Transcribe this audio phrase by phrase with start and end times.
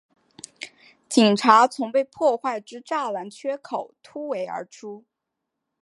[1.07, 5.05] 警察从被破坏之栅栏缺口突围而出